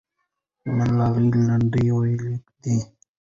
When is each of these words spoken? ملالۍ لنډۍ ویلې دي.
ملالۍ 0.75 1.27
لنډۍ 1.47 1.85
ویلې 1.97 2.35
دي. 2.61 2.77